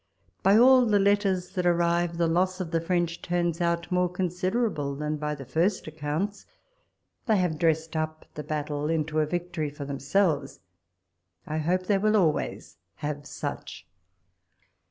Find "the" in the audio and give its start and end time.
0.87-0.97, 2.17-2.25, 2.71-2.81, 5.35-5.45, 8.33-8.41